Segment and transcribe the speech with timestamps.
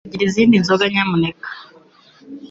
[0.03, 1.47] Nshobora kugira izindi nzoga nyamuneka?